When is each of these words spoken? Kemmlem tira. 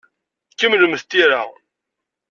Kemmlem 0.57 0.95
tira. 1.09 1.41